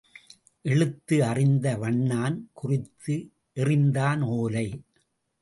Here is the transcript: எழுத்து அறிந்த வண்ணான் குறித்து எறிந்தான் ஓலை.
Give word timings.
எழுத்து 0.61 1.23
அறிந்த 1.23 1.77
வண்ணான் 1.77 2.49
குறித்து 2.53 3.29
எறிந்தான் 3.55 4.21
ஓலை. 4.21 4.67